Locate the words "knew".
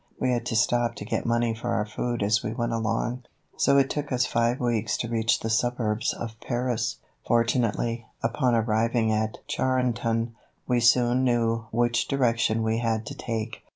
11.23-11.65